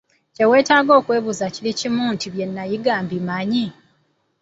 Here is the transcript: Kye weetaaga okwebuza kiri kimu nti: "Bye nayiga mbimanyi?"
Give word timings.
Kye 0.35 0.45
weetaaga 0.51 0.91
okwebuza 0.99 1.45
kiri 1.53 1.71
kimu 1.79 2.03
nti: 2.13 2.27
"Bye 2.33 2.45
nayiga 2.53 2.93
mbimanyi?" 3.05 3.65